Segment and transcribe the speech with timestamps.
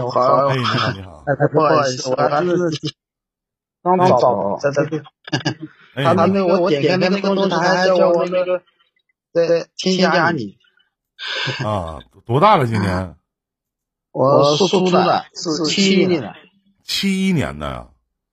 [0.00, 1.24] 好，哎，你好，你好。
[1.26, 2.56] 哎，不好意思，我还是
[3.82, 4.82] 刚找在在
[5.94, 8.62] 哎，他那我点开那个东西，他还叫我那个
[9.32, 10.56] 在添加你。
[11.64, 12.66] 啊，多大了？
[12.66, 13.16] 今年
[14.12, 16.34] 我属猪的，是七一年的。
[16.84, 17.88] 七一年的呀。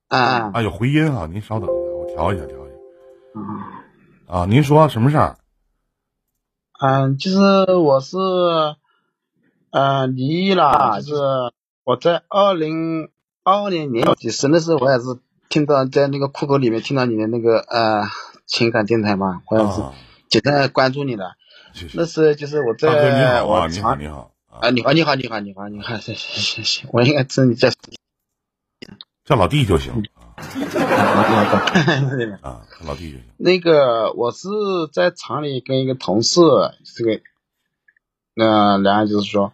[0.07, 2.76] 啊啊，有回音哈，您稍等一下，我调一下，调一下。
[4.28, 5.38] 啊啊，您说什么事儿？
[6.82, 8.18] 嗯，就是我是
[9.72, 11.22] 呃离异了，就是
[11.84, 13.10] 我在二零
[13.43, 15.06] 二二年年底生的时候，我也是
[15.50, 18.04] 听到在那个酷狗里面听到你的那个呃
[18.46, 19.82] 情感电台嘛，我也是
[20.29, 21.36] 就在关注你的。
[21.74, 21.98] 谢谢。
[21.98, 24.32] 那是就是我大哥你在好你好，你好
[24.71, 27.71] 你好，你好，你好，你好，你好，谢谢谢谢，我应该知你在。
[29.24, 29.93] 叫老弟就行
[32.84, 33.23] 老弟就行。
[33.59, 34.48] 个我是
[34.92, 36.42] 在厂里跟一个同事，
[36.95, 37.22] 这个，
[38.44, 39.54] 呃，然后就是说，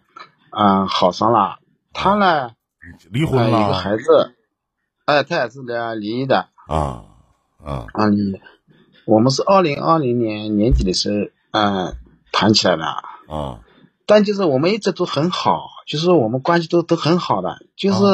[0.58, 1.58] 嗯、好上了。
[1.92, 2.52] 他呢，
[3.10, 4.34] 离婚了，有个孩子，
[5.04, 7.04] 哎、他也是两离异的，啊
[7.62, 8.08] 啊啊。
[9.06, 11.96] 我们是二零二零年年底的时候，嗯、
[12.32, 12.84] 谈起来的。
[12.84, 13.60] 啊
[14.08, 18.04] 但就是我们一直都很好，就是我们关系都都很好的，就是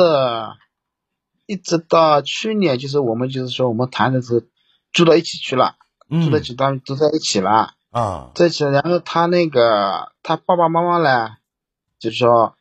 [1.45, 4.41] 一直到去年，就是我们就是说我们谈的时候
[4.91, 5.75] 住到一起去了，
[6.09, 8.65] 住到一嗯起，他们都在一起了，啊在一起。
[8.65, 11.37] 然后他那个他爸爸妈妈呢，
[12.03, 12.57] 就是说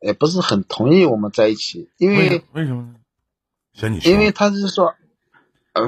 [0.00, 2.94] 也不是很同意我们在一起，因为为为什么呢？
[3.74, 4.94] 嫌你因为他是说，
[5.74, 5.86] 呃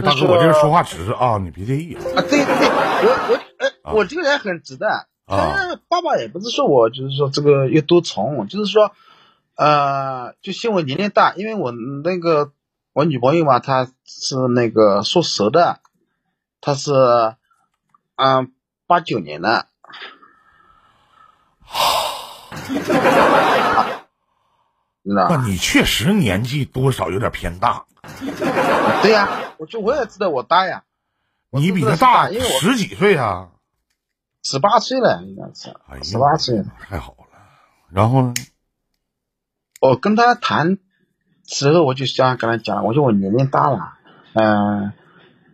[0.00, 2.68] 大哥，我这人说话直啊，你别介意啊，对对对，
[3.02, 4.86] 我我哎，啊我这个人很直的。
[4.86, 8.92] 啊他爸爸也不是说我就是说这个有多宠，就是说，
[9.56, 12.52] 呃，就嫌我年龄大，因为我那个
[12.92, 15.80] 我女朋友嘛，她是那个属蛇的，
[16.60, 16.92] 她是
[18.14, 18.52] 嗯
[18.86, 19.66] 八九年的？
[25.02, 27.86] 那你确实年纪多少有点偏大，
[29.02, 30.84] 对呀、我就我也知道我大呀，
[31.50, 33.48] 你比他大大因为我十几岁啊！
[34.42, 36.66] 十八岁了，应该是哎，十八岁了。
[36.78, 37.26] 太好了。
[37.90, 38.34] 然后呢？
[39.80, 40.78] 我跟他谈
[41.46, 43.94] 时候，我就想跟他讲，我说我年龄大了，
[44.34, 44.92] 嗯、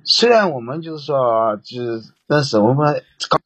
[0.05, 3.41] 虽然我们就是说就是认识，我们刚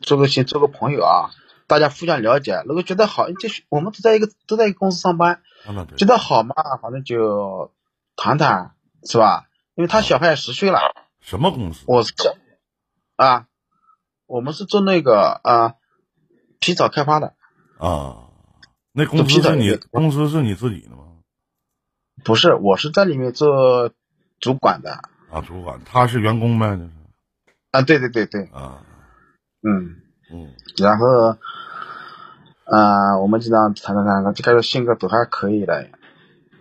[0.00, 1.30] 做个先做个朋友啊，
[1.66, 7.72] 大家互相了解，如果觉得好，就是我们都在一个都在一个公司上班，啊觉得好嘛，反正就
[8.16, 8.74] 谈谈，
[9.04, 9.46] 是吧？
[9.74, 10.80] 因为他小孩也十岁了，
[11.20, 11.84] 什么公司？
[11.86, 12.12] 我是
[13.16, 13.46] 啊，
[14.26, 15.74] 我们是做那个啊
[16.58, 17.34] 皮草开发的，
[17.78, 18.28] 啊，
[18.92, 21.04] 那公司是你公司是你自己的吗？
[22.24, 23.90] 不是，我是在里面做
[24.40, 26.90] 主管的啊，主管，他是员工呗，就是
[27.70, 28.84] 啊，对对对对，啊，
[29.62, 30.01] 嗯。
[30.32, 31.36] 嗯然后，
[32.64, 35.90] 呃，我们经常谈谈谈，就感觉性格都还可以的，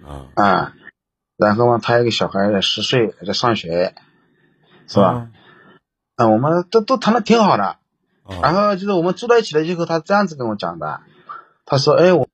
[0.05, 0.73] 啊，啊，
[1.37, 3.95] 然后嘛，他有个小孩也十岁，在上学，
[4.87, 5.29] 是吧？
[6.17, 7.63] 嗯，我们都都谈的挺好的。
[7.63, 7.77] 啊？
[8.43, 11.01] 然后就是我们住在一起了以后，他这样子跟我讲的，
[11.65, 12.27] 他说：“哎，我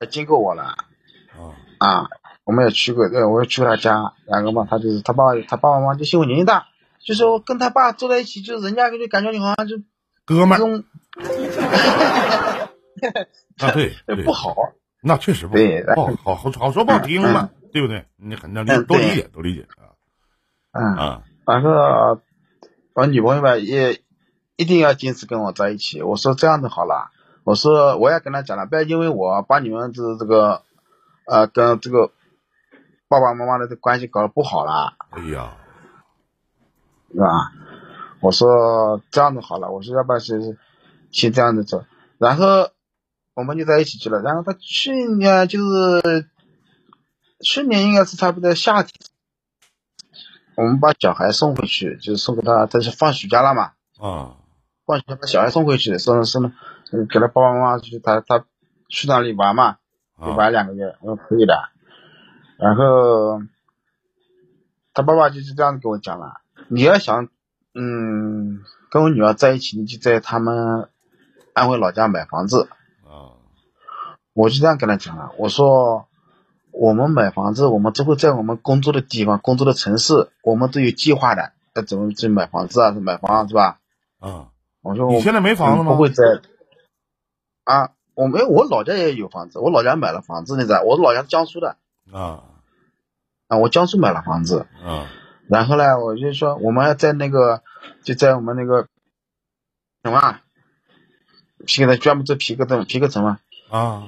[0.00, 0.76] 也经过我了啊
[1.78, 2.08] 啊，
[2.44, 4.14] 我们也去过，对，我也去过他家。
[4.26, 9.76] 然后嘛，他就是他爸他爸爸妈妈就嫌我年龄大，就说我跟他爸坐在一起，就是人家就感觉你好像就
[10.30, 10.84] 哥们儿，
[13.58, 14.24] 啊对 对。
[14.24, 14.54] 不，好。”
[15.02, 18.06] 那确实不对好，不好好好好说不好听嘛，对不对？
[18.16, 19.96] 你很能理理解都理解啊
[20.72, 21.22] 嗯，啊。
[21.46, 22.20] 然后
[22.94, 24.02] 我女朋友吧也
[24.56, 26.02] 一定要坚持跟我在一起。
[26.02, 27.10] 我说这样子好了，
[27.44, 30.62] 我说我也跟她讲了，不要因为我把你们这这个
[31.26, 32.12] 呃跟这个
[33.08, 35.56] 爸爸妈妈的关系搞得不好了，哎呀，
[37.10, 37.26] 是吧？
[38.20, 40.58] 我说这样子好了，我说要不然是
[41.10, 41.84] 先这样子走，
[42.18, 42.70] 然后
[43.34, 44.20] 我们就在一起去了。
[44.20, 46.28] 然后他去年就是
[47.40, 48.92] 去年应该是差不多夏天，
[50.56, 54.36] 我们把小孩送回去，就是送给他，他是放暑假了嘛，啊
[54.84, 56.52] 放暑假把小孩送回去，送送了，
[56.92, 58.44] 嗯给他爸爸妈妈去他他
[58.88, 59.78] 去那里玩嘛，
[60.18, 61.54] 就啊玩两个月，我说可以的。
[62.58, 63.40] 然后
[64.92, 67.28] 他爸爸就是这样子跟我讲了，你要想
[67.74, 70.88] 嗯跟我女儿在一起，呢就在他们
[71.54, 72.68] 安徽老家买房子。
[73.04, 73.38] 啊
[74.32, 76.06] 我就这样跟他讲了，我说
[76.70, 83.80] 我们买房子，我们都会在我们工作的地方、工作的城市，我们都有计划的，要怎么去买房子啊，买房是吧？
[84.20, 84.48] 啊！
[84.82, 85.92] 我说我你现在没房子吗？
[85.92, 86.22] 嗯不会在
[87.64, 91.76] 啊，我没，我老家也有房子，我老家买了房子，你知道，我老家是江苏的
[92.12, 92.44] 啊
[93.48, 95.10] 啊，我江苏买了房子，啊
[95.50, 97.62] 然后呢，我就说我们要在那个
[98.04, 98.86] 就在我们那个
[100.04, 100.42] 什么啊，
[101.66, 103.38] 现在专门做皮革的皮革城嘛。
[103.68, 104.04] 啊，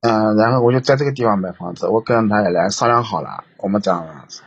[0.00, 4.42] 嗯，然后我就在这个地方买房子，我跟他也来商量好了，我们这样子。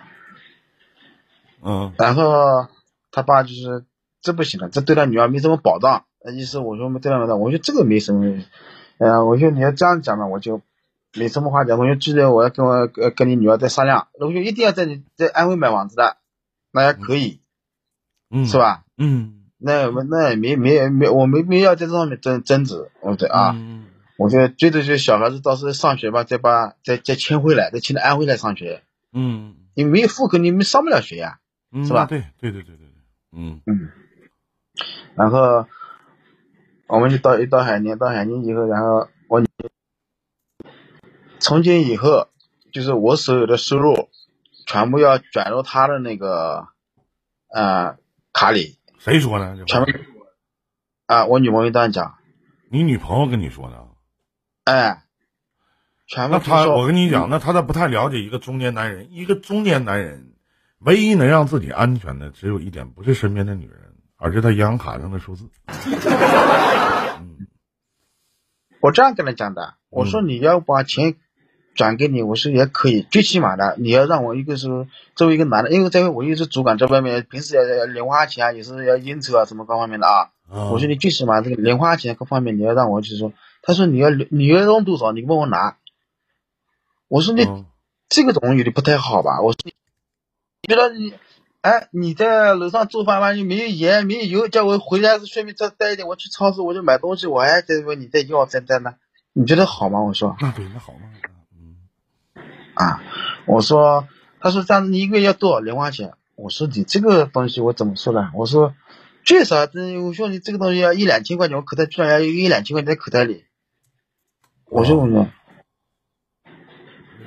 [1.65, 2.67] 嗯然后
[3.09, 3.85] 他爸就是
[4.21, 6.05] 这不行了，这对他女儿没什么保障。
[6.25, 8.43] 呃意思我说对他保障，我说这个没什么，
[8.97, 10.61] 呃，我说你要这样讲嘛，我就
[11.15, 11.77] 没什么话讲。
[11.79, 16.17] 我就记得我要跟我呃跟你女儿再商量，我说一定要在你在安徽买房子的，
[16.71, 17.41] 那也可以，
[18.29, 18.57] 嗯，是？
[18.57, 18.83] 吧？
[18.97, 23.85] 嗯那我那也没没没，我没没要在这上面争争执，我对啊，嗯
[24.17, 28.83] 我觉得最多就是小孩子到时候上学吧，再把再再迁回来，再迁到安徽来上学。
[29.13, 31.39] 嗯你没有户口，你们上不了学呀。
[31.71, 32.87] 嗯，是吧对对对对对对，
[33.31, 33.89] 嗯嗯，
[35.15, 35.65] 然后
[36.87, 39.09] 我们就到一到海宁，到海宁以后，然后我
[41.43, 42.29] 从今以后，
[42.71, 44.07] 就是我所有的收入
[44.65, 46.69] 全部要转入他的那个
[47.49, 47.97] 呃
[48.31, 49.65] 卡里，谁说的？
[49.65, 49.91] 全部
[51.05, 52.15] 啊、我女朋友这样讲，
[52.71, 53.87] 你女朋友跟你说的？
[54.63, 55.03] 哎，
[56.07, 59.11] 全部那他，我跟你讲，那他都不太了解一个中年男人。
[59.11, 60.35] 一个中年男人，
[60.79, 65.49] 唯一能让自己安全的，只有一点，不是身边的女人，而是他银行卡上的数字。
[67.19, 67.47] 嗯
[68.79, 71.15] 我这样跟他讲的，我说你要把钱
[71.75, 74.67] 转给你，我说也可以，最起码的你要让我一个是
[75.15, 80.29] 作为一个男的，因为在我又是主管在外面，平时要要零花钱啊，也是要应酬啊，什么各方面的啊。
[80.49, 85.77] 啊我说你最起码这个零花钱各方面你要让我就是说，他说你要你要用多少，你问我拿。
[87.07, 87.65] 我说你嗯
[88.09, 89.41] 这个东西有点不太好吧？
[89.41, 89.73] 我说你
[90.67, 91.13] 觉得你，
[91.61, 98.95] 哎，你在楼上做饭嘛，又没有盐没有油，叫我回来是顺便再带一点，我去超市我就买东西，我还在问你再要再带呢，
[99.33, 100.01] 你觉得好吗？
[100.01, 100.99] 我说那对，那好吗？
[102.83, 103.01] 啊，
[103.45, 104.07] 我说，
[104.39, 106.13] 他说这样子你一个月要多少零花钱？
[106.35, 108.31] 我说你这个东西我怎么说呢？
[108.33, 108.73] 我说
[109.23, 109.67] 最少，
[110.03, 113.45] 我说你这个东西要一两千块钱，我口袋最少要有一两千块钱在口袋里。
[114.65, 115.27] 我说我说，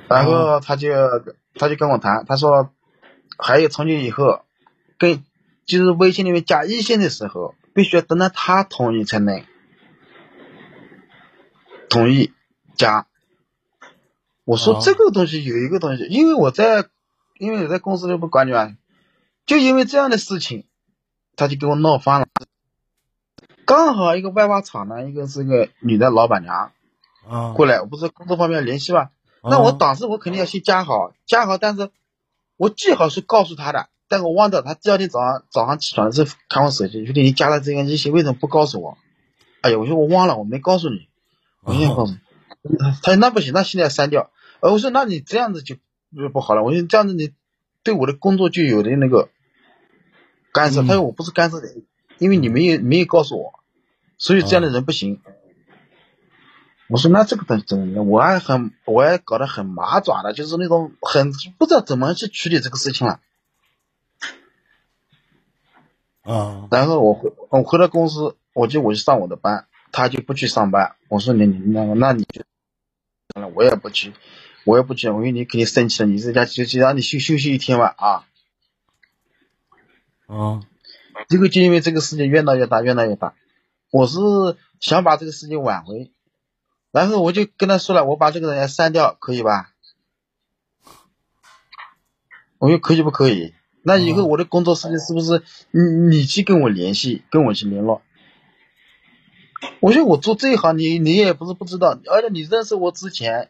[0.09, 0.89] 然后他就
[1.55, 2.69] 他就跟我谈，他说
[3.37, 4.41] 还有从今以后，
[4.97, 5.23] 跟
[5.65, 9.43] 就是微信里面加异性的时候，必须要等到他同意才能
[11.89, 12.33] 同意
[12.75, 13.07] 加。
[14.47, 16.85] 我说哦这个东西有一个东西，因为我在
[17.37, 18.77] 因为我在公司里不管理嘛，
[19.45, 20.63] 就因为这样的事情，
[21.35, 22.27] 他就给我闹翻了。
[23.65, 26.71] 刚好一个外包厂呢，一个是个女的老板娘
[27.27, 29.11] 啊，过来，我不是工作方面联系吧？
[29.43, 31.89] 那我当时我肯定要先加好，加好，但是
[32.55, 38.97] 我记好是告诉他的，但我忘掉，他第二天早上早上起床的时候看我手机，兄弟你加了这个微信，为什么不告诉我？
[39.59, 41.09] 哎呀，我说我忘了，我没告诉你，
[41.63, 42.19] 我先告诉你。
[43.03, 44.31] 他说那不行，那现在删掉。
[44.59, 45.75] 呃，我说那你这样子就
[46.15, 47.33] 就不好了，我说这样子你
[47.83, 49.29] 对我的工作就有的那个
[50.51, 50.81] 干涉。
[50.81, 51.67] 嗯他说我不是干涉的，
[52.17, 53.59] 因为你没有没有告诉我，
[54.17, 55.21] 所以这样的人不行。
[56.89, 58.07] 我说那这个东西怎么样？
[58.07, 63.19] 我还很我还搞得很麻爪的，就是那种很不知道怎么去处理这个事情了。
[66.23, 70.95] 啊然后我回我回到公司，我就我就上我的班，他就不去上班。
[71.09, 72.41] 我说你你那那你就，
[73.53, 74.13] 我也不去，
[74.67, 78.27] 我也不去，我说你肯定生气了，你在家就就让你休休息一天吧啊。
[80.27, 80.61] 啊
[81.29, 83.33] 这个就因为这个事情越闹越大，越闹越大。
[83.91, 84.19] 我是
[84.81, 86.11] 想把这个事情挽回，
[86.91, 89.71] 然后我就跟他说了，我把这个人删掉，可以吧？
[92.57, 93.53] 我说可以不可以？
[93.83, 98.01] 那以后我的工作事情是不是你你去跟我联系，跟我去联络？
[99.79, 103.49] 我说我做这一行，你你也不是不知道，而且你认识我之前，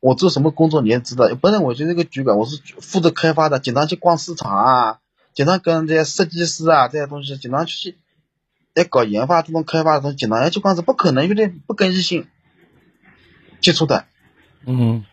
[0.00, 1.28] 我做什么工作你也知道。
[1.40, 4.98] 本来我就这个主管，我是负责开发的，经常去逛市场啊，
[5.34, 7.96] 经常跟这些设计师啊这些东西，经常去
[8.74, 12.28] 在搞研发这种开发的东西，经常要去逛，是不可能有点不跟异性
[13.60, 14.04] 接触的。
[14.66, 15.04] 嗯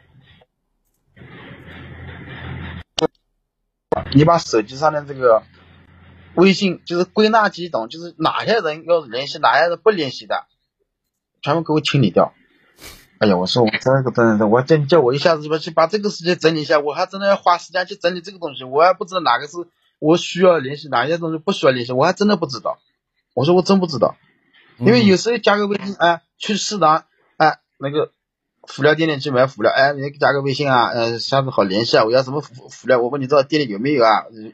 [4.15, 5.43] 你把手机上的这个
[6.35, 10.45] 微信就是归纳几种，就是哪些人要联系，哪些人不联系的，
[11.41, 12.33] 全部给我清理掉。
[13.23, 19.53] 哎呀，我说我这个真的，我真叫我一下子就去把这个事情整理一下，我还真的要花时间去整理这个东西，我还不知道哪个是
[19.99, 22.79] 我需要联系，哪些东西不需要联系，我还真的不知道。
[23.33, 24.17] 我说我真不知道，
[24.77, 27.05] 因为有时候加个微信，哎，去食堂，
[27.37, 28.11] 哎，那个
[28.67, 34.51] 辅料店里去买辅料，哎，你加个微信啊，呃，下次好联系啊，我要什么辅辅料，我问你知道店里有没有啊，呃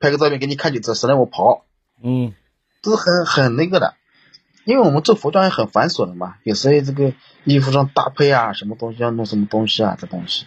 [0.00, 1.64] 拍个照片给你看就知道，省得我跑，
[2.04, 2.34] 嗯
[2.82, 3.94] 都是很很那个的。
[4.66, 7.12] 因为我们做服装也很繁琐的嘛，有时候这个
[7.44, 10.44] 衣服上搭配啊，什么东西要弄什么东西啊，这东西。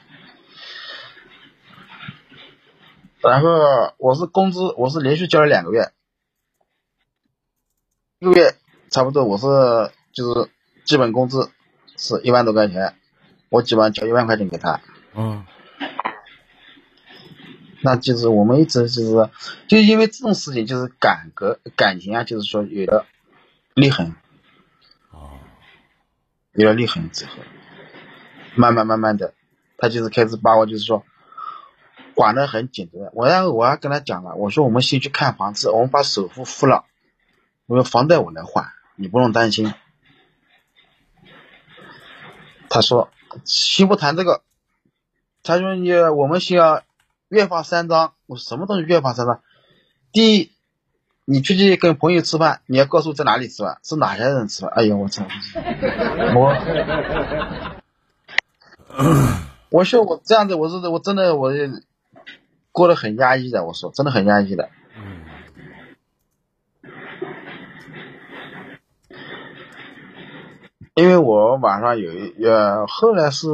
[3.22, 3.50] 然后
[3.98, 5.94] 我是工资，我是连续交了两个月，
[8.20, 8.56] 一个月
[8.90, 9.48] 差不多我是
[10.12, 10.50] 就是
[10.84, 11.50] 基本工资
[11.96, 12.96] 是一万多块钱，
[13.48, 14.82] 我基本上交一万块钱给他。
[15.16, 15.46] 嗯
[17.82, 19.30] 那就是我们一直就是，
[19.70, 23.06] 就因为这种事情，就是感隔感情啊，就是说有了
[23.74, 24.16] 裂痕，
[25.12, 25.40] 啊
[26.54, 27.34] 有了裂痕之后，
[28.56, 29.34] 慢慢慢慢的，
[29.78, 31.04] 他就是开始把我就是说
[32.16, 33.12] 管得很紧的。
[33.14, 36.86] 我然后我还跟他讲了，我说我们先去看房子，我们把首付付了，
[37.68, 39.74] 我说房贷我来还，你不用担心。
[42.70, 43.10] 他说
[43.46, 44.44] 先不谈这个，
[45.42, 46.84] 他说你我们先要
[47.30, 48.14] 月发三张。
[48.26, 49.42] 我说什么东西月发三张？
[50.12, 50.52] 第一，
[51.31, 54.71] 你出去跟朋友吃饭，你要告诉在哪里吃饭，是哪些人吃饭。
[54.75, 55.27] 哎呀，我操！
[56.33, 56.55] 我
[59.69, 61.51] 我说我这样子，我是我真的我
[62.71, 63.63] 过得很压抑的。
[63.63, 64.71] 我说真的很压抑的。
[64.98, 65.21] 嗯
[70.95, 73.48] 因为我晚上有一呃，后来是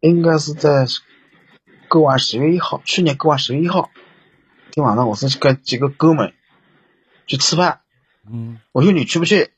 [0.00, 0.86] 应该是在
[1.88, 3.90] 过完十月一号，去年过完十月一号，
[4.72, 6.32] 天晚上我是跟几个哥们
[7.26, 7.80] 去吃饭，
[8.26, 9.50] 嗯我说你去不去？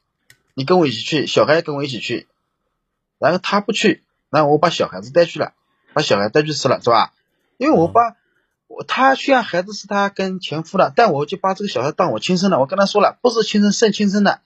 [0.54, 2.26] 你跟我一起去，小孩跟我一起去。
[3.18, 5.52] 然后他不去，然后我把小孩子带去了，
[5.92, 7.12] 把小孩带去吃了，是吧？
[7.59, 8.16] 因为我把
[8.66, 12.59] 我他虽然孩子是他跟前夫的，但我就把这个小孩当我亲生的。
[12.59, 14.40] 我跟他说了，不是亲生胜亲生的，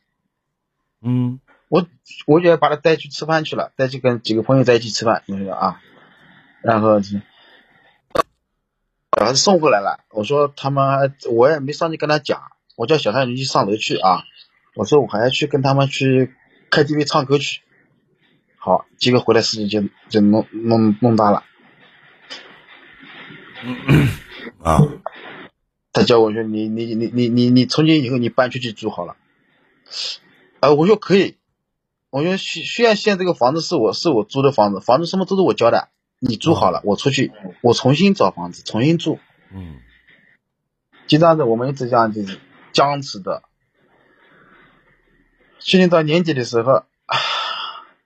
[1.00, 1.86] 嗯我
[2.26, 5.80] 我就要把他带去吃饭去了，带去跟几个朋友在一起吃饭，你说啊，
[6.62, 7.00] 然后
[9.18, 12.40] 就小孩子送回来了，我说他们我也没上去跟他讲，
[12.76, 14.22] 我叫小孩你去上楼去啊，
[14.76, 16.32] 我说我还要去跟他们去
[16.70, 17.62] KTV 唱歌去，
[18.58, 21.42] 好，结果回来事情就就弄弄弄大了，
[24.62, 24.78] 啊。
[25.92, 29.16] 他叫我说你你你你你你从今以后你搬出去住好了，
[30.60, 31.38] 啊，我说可以，
[32.10, 37.32] 我说虽虽然现在这个房子是我是我租的房子，房子什么都是我交的，你住好了，我出去
[37.62, 39.18] 我重新找房子重新住，
[39.52, 39.80] 嗯
[41.06, 42.38] 就这样子我们一直这样就是
[42.72, 43.42] 僵持的。
[45.58, 47.16] 去年到年底的时候，啊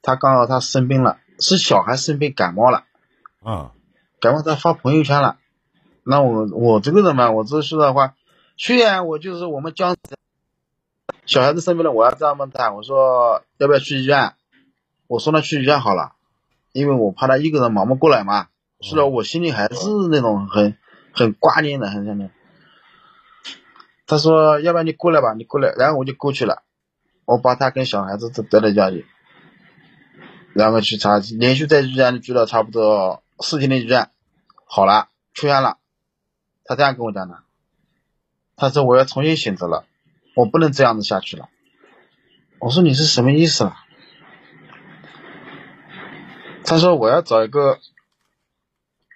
[0.02, 2.84] 他刚好他生病了，是小孩生病感冒了。
[3.42, 3.72] 啊
[4.20, 5.38] 感冒他发朋友圈了，
[6.04, 8.14] 那我我这个人嘛，我这说的话，
[8.56, 9.96] 虽然我就是我们江
[11.26, 14.34] 小孩子生病了，我要这样问他，我说要不要去医院？
[15.08, 16.14] 我送他去医院好了，
[16.72, 18.48] 因为我怕他一个人忙不过来嘛。
[18.80, 20.76] 是的，我心里还是那种很
[21.12, 22.30] 很挂念的，很那种。
[24.06, 26.62] 他说要不然你过来吧，你过来，然后我就过去了，
[27.24, 29.06] 我把他跟小孩子都带到家里，
[30.52, 34.10] 然后去查，连续在医院里住了差不多四天的医院，
[34.66, 35.78] 好了，出院了。
[36.64, 37.38] 他这样跟我讲的，
[38.56, 39.84] 他说我要重新选择了，
[40.34, 41.48] 我不能这样子下去了。
[42.58, 43.81] 我说你是什么意思啊？
[46.64, 47.78] 他说我要找一个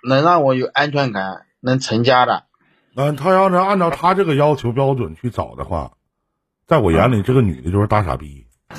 [0.07, 2.45] 能让我有安全感、能成家的。
[2.97, 5.93] 嗯他要是按照他这个要求标准去找的话，
[6.67, 8.47] 在我眼里，这个女的就是大傻逼。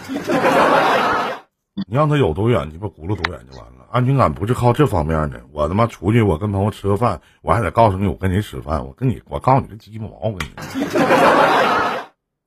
[1.87, 3.85] 你让他有多远，鸡巴轱辘多远就完了。
[3.91, 5.39] 安全感不是靠这方面的。
[5.51, 8.85] 我他妈出去，我跟朋友吃个饭，我还得告诉你我跟谁吃饭。
[8.85, 10.51] 我跟你，我告诉你这鸡巴毛，我跟你，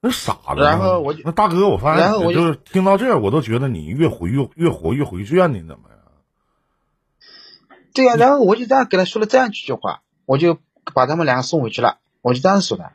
[0.03, 0.61] 那傻子。
[0.61, 6.00] 然后我就那大哥，我发然后我就现就是听到这儿，我都觉得你越回越越活越回旋，你怎么呀？
[7.95, 10.59] 对呀、然后我就这样给他说了这样几句话，我就
[10.95, 11.99] 把他们两个送回去了。
[12.23, 12.93] 我就这样说的，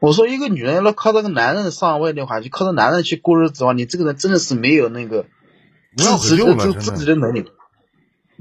[0.00, 5.26] 我说一个女人要靠这个男人上位的话，就靠着男人去过日子的话，你这个人真的是没有那个
[5.96, 7.44] 自己的自自己的能力，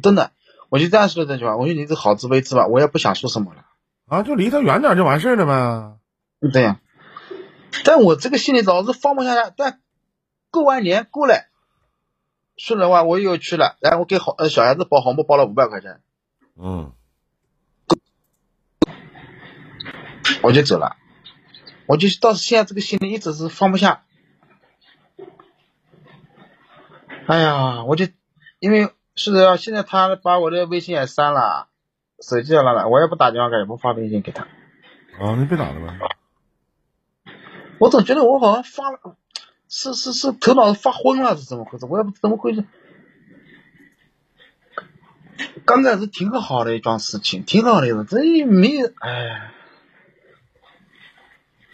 [0.01, 0.31] 真的，
[0.69, 1.57] 我就这样说的这句话。
[1.57, 3.65] 我说你这好自为之吧，我也不想说什么了。
[4.07, 6.49] 啊，就离他远点就完事儿了呗。
[6.51, 6.79] 对呀、
[7.83, 9.53] 但我这个心里老是放不下来。
[9.55, 9.79] 但
[10.49, 11.49] 过完年过来，
[12.63, 15.99] 说实话我又去了，然后我给好呃小孩子包红包包了五百块钱，
[16.55, 16.93] 嗯
[20.43, 20.95] 我就走了。
[21.87, 24.03] 我就到现在这个心里一直是放不下。
[27.25, 28.05] 哎呀，我就
[28.59, 31.67] 因为是的，现在他把我的微信也删了，
[32.21, 34.43] 手机也拿了，我也不打电话给，也不发微信给他。
[35.19, 35.97] 啊，你别打了呗。
[37.79, 39.17] 我总觉得我好像发了，
[39.73, 41.85] 是是是头脑发昏了，是怎么回事？
[41.85, 42.65] 我也不知怎么回事。
[45.63, 49.53] 刚开始挺好的一桩事情，挺好的，这也没，哎，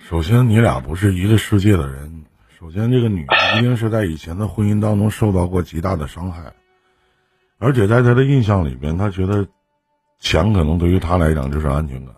[0.08, 2.26] 首先，你俩不是一个世界的人。
[2.60, 6.54] 首先，这个女的一定是在以前的婚姻当中受到过极大的伤害，
[7.58, 9.48] 而且在她的印象里边，她觉得
[10.20, 12.16] 钱可能对于她来讲就是安全感。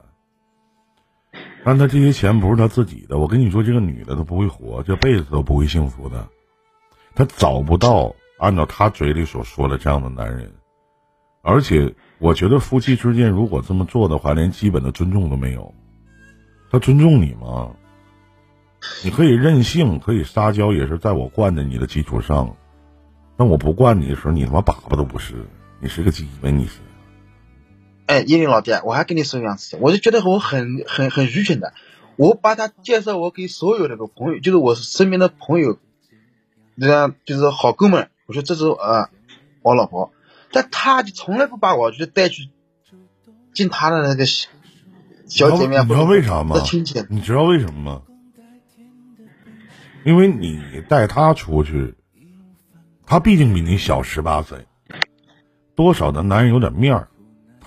[1.64, 3.18] 但他这些钱不是他自己的。
[3.18, 6.28] 我跟你说，这个女的她不会活，这辈子都不会幸福的。
[7.14, 10.52] 她找不到按照她嘴里所说的这样的男人，
[11.42, 15.74] 而且我觉得夫妻之间如果这么做的话，连基本的尊重都没有。
[16.72, 17.72] 他尊重你吗？
[19.04, 22.56] 你可以任性，可以撒娇，也是在我惯着你的基础上。
[23.36, 25.34] 那我不惯你的时候，你他妈粑粑都不是，
[25.80, 26.80] 你是个鸡巴，你是。
[28.10, 31.76] 哎，叶林老弟，我还跟你说一样事情，我就觉得我很很很愚蠢的，
[32.16, 35.78] 我把他介绍我给所有那个朋友，就是我身边的朋友，
[36.80, 39.10] 这样就是好哥们，我说这是呃
[39.62, 40.12] 我老婆，
[40.52, 42.50] 但他就从来不把我就带去
[43.54, 46.60] 进他的那个小姐妹，你知道为啥吗？
[46.62, 48.02] 亲戚，你知道为什么吗？
[50.04, 51.94] 因为你带他出去，
[53.06, 54.66] 他毕竟比你小十八岁，
[55.76, 57.08] 多少的男人有点面儿。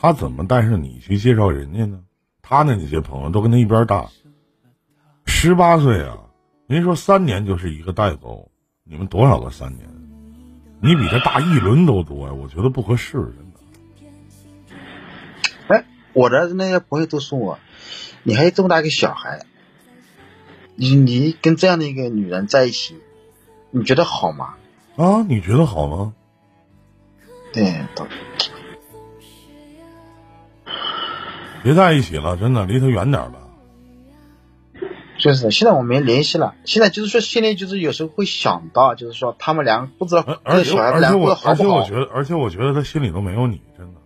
[0.02, 2.00] 他怎么带上你去介绍人家呢？
[2.42, 4.10] 他的那些朋友都跟他一边大，
[5.26, 6.18] 十八岁啊！
[6.66, 8.50] 人说三年就是一个代沟，
[8.82, 9.88] 你们多少个三年？
[10.80, 12.32] 你比他大一轮都多呀！
[12.34, 13.60] 我觉得不合适，真的。
[15.68, 17.60] 哎，我的那些朋友都说我，
[18.24, 19.46] 你还有这么大一个小孩，
[20.74, 22.96] 你你跟这样的一个女人在一起，
[23.70, 24.54] 你觉得好吗？
[24.96, 26.12] 啊，你觉得好吗？
[27.52, 27.84] 对，
[31.62, 33.38] 别在一起了，真的离他远点吧。
[35.18, 36.56] 就是，现在我没联系了。
[36.64, 44.00] 现在就是说，现在就是有时候会想到，就是说他们两个不知道，而且而且我而且我觉得，而且我觉得他心里都没有你，真的。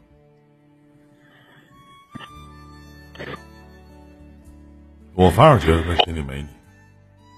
[5.15, 6.49] 我反而觉得他心里没你。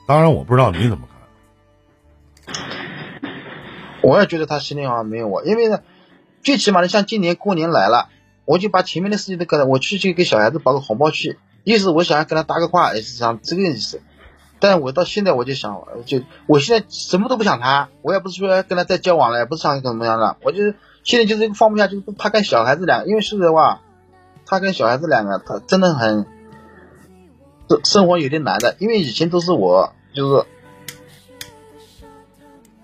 [0.08, 2.56] 当然，我不知道你怎么看。
[4.02, 5.82] 我也觉得他心里好像没有我，因为呢，
[6.42, 8.08] 最起码的像今年过年来了。
[8.48, 14.00] 我就把前面的事情都跟了，我去去给小孩子包个红包去，意思我想要跟他搭个话，也是想这个意思。
[14.58, 20.62] 但我到现在我就想，就我现在什么都不想谈，我也不是说跟他再交往了，也不是想怎么样的，我就
[21.04, 23.82] 现在就是放不下，就是怕跟小孩子两，因为说实话，
[24.46, 26.24] 他跟小孩子两个，他真的很
[27.68, 30.46] 生生活有点难的，因为以前都是我，就是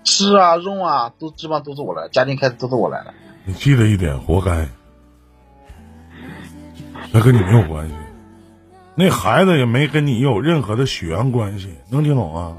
[0.05, 3.15] 吃啊、用啊，都基本上都是我来，家庭开支都是我来的。
[3.47, 4.69] 你记得一点，活该。
[7.15, 7.95] 那跟你没有关系，
[8.97, 12.53] 那孩子也没跟你有任何的血缘关系，能听懂啊？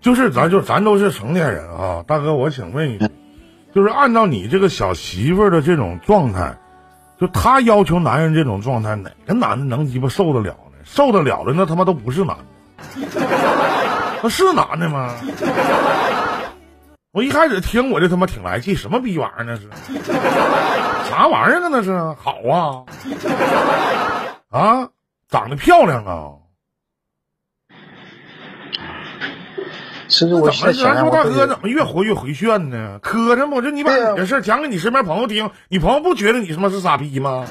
[0.00, 3.08] 就是咱就咱都是成年人啊，大哥，我想问一句，
[3.72, 6.56] 就是按照你这个小媳妇的这种状态，
[7.20, 10.78] 就她要求男人这种状态，哪个男的能鸡巴受得了呢？
[10.82, 12.44] 受得了的那他妈都不是男的，
[14.24, 15.14] 那是男的吗？
[17.12, 19.68] 我一开始听我就他妈挺来气，什么逼玩意儿那是？
[21.10, 21.68] 啥玩意儿啊？
[21.70, 22.84] 那是好啊，
[24.48, 24.88] 啊，
[25.28, 26.32] 长得漂亮啊。
[30.08, 32.98] 其实我怎么咱说大哥怎么越活越回旋呢？
[33.02, 33.60] 磕碜不？
[33.60, 37.46] 就你把你的事讲给你身边朋友听，你朋友不觉得你他妈是傻逼吗？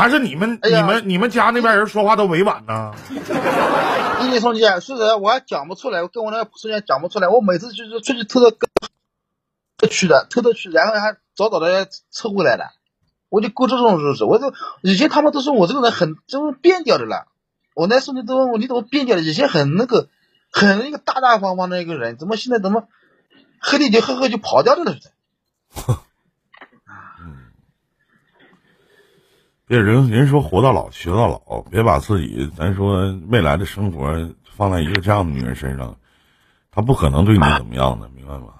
[0.00, 2.94] 还是你们你们你们家那边人说话都委婉呢？
[4.24, 7.28] 一林兄弟，是的，我还讲不出来，我跟我那个兄弟讲不出来。
[7.28, 8.50] 我每次就是出去偷偷
[9.76, 12.70] 跟去的，偷偷去，然后还早早的凑过来了。
[13.28, 17.26] 我就过这种日子，我就以前他们都说我这个人很就是变掉的了。
[17.74, 19.22] 我那兄弟都问我你怎么变掉的？
[19.22, 20.08] 以前很那个，
[20.50, 22.88] 很一个大大方方的一个人，怎么现在怎么
[23.58, 24.96] 喝点酒喝喝就跑掉了
[29.70, 29.76] 呢？
[29.76, 34.12] 别人人说活到老学到老，别把自己咱说未来的生活
[34.44, 35.96] 放在一个这样的女人身上，
[36.72, 38.54] 她不可能对你怎么样的，明白吗？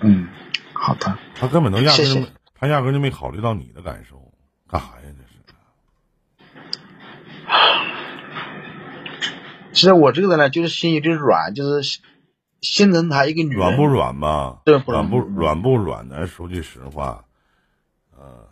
[0.00, 0.28] 嗯，
[0.74, 1.16] 好的。
[1.34, 4.32] 他根本都压根，他压根就没考虑到你的感受，
[4.68, 5.02] 干啥呀？
[5.02, 5.30] 这是。
[9.72, 12.00] 其实我这个人呢，就是心有点软，就是
[12.60, 13.58] 心疼他一个女人。
[13.58, 14.60] 软不软吧？
[14.66, 17.24] 对，软不软不软的，说句实话，
[18.14, 18.46] 呃。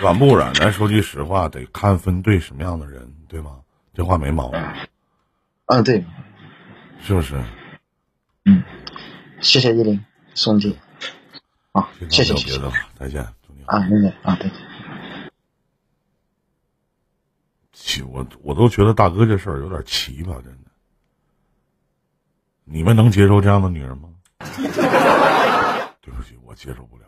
[0.00, 0.52] 软不软？
[0.54, 3.60] 咱说句实话，得看分对什么样的人，对吗？
[3.94, 4.60] 这话没毛病。
[5.66, 6.04] 啊，对，
[7.00, 7.42] 是不是？
[8.44, 8.62] 嗯，
[9.40, 10.04] 谢谢依林
[10.34, 10.76] 兄弟。
[11.72, 13.22] 啊，谢谢别的了，再见。
[13.66, 14.52] 啊，再见啊，再见。
[17.72, 20.70] 奇，我我都觉得大哥这事儿有点奇葩，真的。
[22.64, 24.08] 你们能接受这样的女人吗？
[26.00, 27.04] 对不起，我接受不了。